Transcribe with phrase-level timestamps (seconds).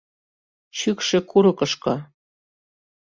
[0.77, 1.93] Чӱкшӧ курыкышко...